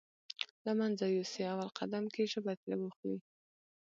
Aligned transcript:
له 0.65 0.71
منځه 0.79 1.05
يوسې 1.15 1.41
اول 1.53 1.69
قدم 1.79 2.03
کې 2.13 2.23
ژبه 2.31 2.51
ترې 2.61 2.75
واخلئ. 2.79 3.17